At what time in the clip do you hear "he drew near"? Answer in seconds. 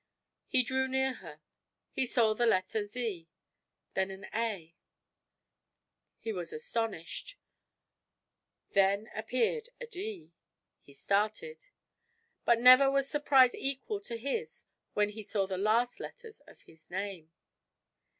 0.47-1.41